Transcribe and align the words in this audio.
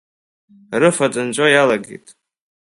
Рыфатә 0.79 1.19
нҵәо 1.27 1.45
иалагеит. 1.49 2.05